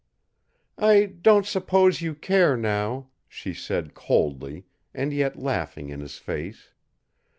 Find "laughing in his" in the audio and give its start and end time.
5.37-6.17